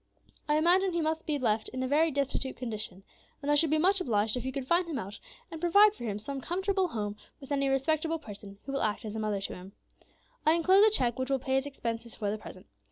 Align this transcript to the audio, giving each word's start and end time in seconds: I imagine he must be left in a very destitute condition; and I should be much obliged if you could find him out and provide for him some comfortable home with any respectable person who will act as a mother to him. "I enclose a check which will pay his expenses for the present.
I 0.49 0.55
imagine 0.57 0.93
he 0.93 1.01
must 1.01 1.27
be 1.27 1.37
left 1.37 1.69
in 1.69 1.83
a 1.83 1.87
very 1.87 2.09
destitute 2.09 2.57
condition; 2.57 3.03
and 3.39 3.51
I 3.51 3.53
should 3.53 3.69
be 3.69 3.77
much 3.77 4.01
obliged 4.01 4.35
if 4.35 4.43
you 4.43 4.51
could 4.51 4.65
find 4.65 4.87
him 4.89 4.97
out 4.97 5.19
and 5.51 5.61
provide 5.61 5.93
for 5.93 6.05
him 6.05 6.17
some 6.17 6.41
comfortable 6.41 6.87
home 6.87 7.15
with 7.39 7.51
any 7.51 7.69
respectable 7.69 8.17
person 8.17 8.57
who 8.65 8.71
will 8.71 8.81
act 8.81 9.05
as 9.05 9.15
a 9.15 9.19
mother 9.19 9.41
to 9.41 9.53
him. 9.53 9.73
"I 10.43 10.53
enclose 10.53 10.83
a 10.87 10.89
check 10.89 11.19
which 11.19 11.29
will 11.29 11.37
pay 11.37 11.53
his 11.53 11.67
expenses 11.67 12.15
for 12.15 12.31
the 12.31 12.39
present. 12.39 12.65